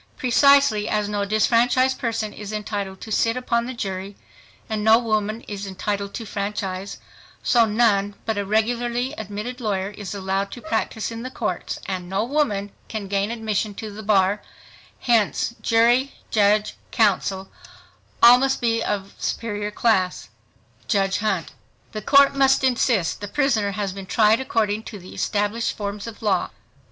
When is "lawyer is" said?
9.61-10.15